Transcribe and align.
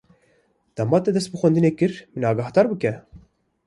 Dema 0.79 0.99
te 1.05 1.13
dest 1.17 1.31
bi 1.33 1.39
xwendinê 1.41 1.71
kir, 1.79 1.93
min 2.13 2.29
agahdar 2.31 2.65
bike. 2.73 2.97